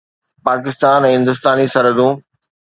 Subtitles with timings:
[0.45, 2.11] پاڪستان ۽ هندستاني سرحدون